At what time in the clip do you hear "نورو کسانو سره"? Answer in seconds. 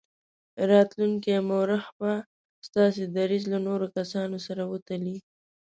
3.67-4.63